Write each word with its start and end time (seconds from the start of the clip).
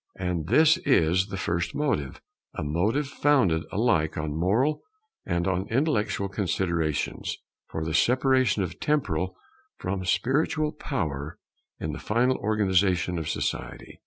And 0.17 0.47
this 0.47 0.77
is 0.77 1.27
the 1.27 1.37
first 1.37 1.75
motive, 1.75 2.19
a 2.55 2.63
motive 2.63 3.07
founded 3.07 3.65
alike 3.71 4.17
on 4.17 4.35
moral 4.35 4.81
and 5.27 5.47
on 5.47 5.67
intellectual 5.69 6.27
considerations, 6.27 7.37
for 7.67 7.85
the 7.85 7.93
separation 7.93 8.63
of 8.63 8.79
temporal 8.79 9.37
from 9.77 10.03
spiritual 10.05 10.71
power 10.71 11.37
in 11.79 11.91
the 11.91 11.99
final 11.99 12.37
organization 12.37 13.19
of 13.19 13.29
society. 13.29 13.99